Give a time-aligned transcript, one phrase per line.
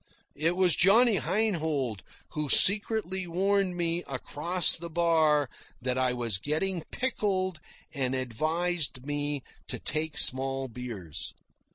[0.35, 5.47] It was Johnny Heinhold who secretly warned me across the bar
[5.79, 7.59] that I was getting pickled
[7.93, 11.33] and advised me to take small beers.